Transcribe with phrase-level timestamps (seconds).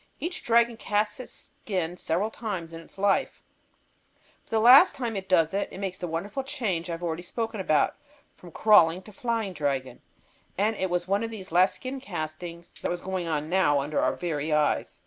[0.19, 3.43] Each dragon casts its skin several times in its life,
[4.43, 7.59] but the last time it does it, it makes the wonderful change I've already spoken
[7.59, 7.95] about,
[8.35, 10.01] from crawling to flying dragon.
[10.57, 13.99] And it was one of these last skin castings that was going on now under
[14.01, 14.99] our very eyes.